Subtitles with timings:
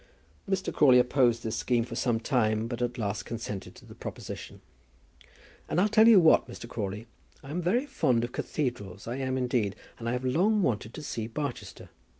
[0.49, 0.73] Mr.
[0.73, 4.59] Crawley opposed this scheme for some time, but at last consented to the proposition.
[5.69, 6.67] "And I'll tell you what, Mr.
[6.67, 7.05] Crawley;
[7.43, 11.03] I am very fond of cathedrals, I am indeed; and I have long wanted to
[11.03, 11.89] see Barchester.